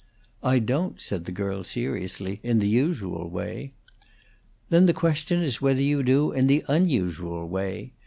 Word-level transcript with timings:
"I 0.41 0.57
don't," 0.57 0.99
said 0.99 1.25
the 1.25 1.31
girl, 1.31 1.63
seriously, 1.63 2.39
"in 2.41 2.57
the 2.57 2.67
usual 2.67 3.29
way." 3.29 3.73
"Then 4.69 4.87
the 4.87 4.95
question 4.97 5.43
is 5.43 5.61
whether 5.61 5.83
you 5.83 6.01
do 6.01 6.31
in 6.31 6.47
the 6.47 6.65
unusual 6.67 7.47
way. 7.47 7.93